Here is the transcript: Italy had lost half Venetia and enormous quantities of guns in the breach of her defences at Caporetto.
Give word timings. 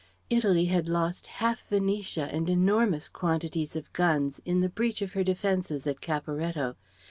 Italy 0.31 0.65
had 0.65 0.89
lost 0.89 1.27
half 1.27 1.61
Venetia 1.69 2.23
and 2.33 2.49
enormous 2.49 3.07
quantities 3.07 3.75
of 3.75 3.93
guns 3.93 4.41
in 4.45 4.61
the 4.61 4.67
breach 4.69 5.03
of 5.03 5.13
her 5.13 5.23
defences 5.23 5.85
at 5.85 6.01
Caporetto. 6.01 6.75